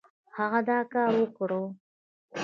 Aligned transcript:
هغه 0.37 0.59
دا 0.69 0.79
کار 0.93 1.09
وکړ. 1.17 1.49